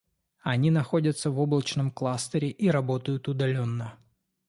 Они 0.41 0.71
находятся 0.71 1.29
в 1.29 1.39
облачном 1.39 1.91
кластере 1.91 2.49
и 2.49 2.69
работают 2.71 3.27
удаленно 3.27 3.99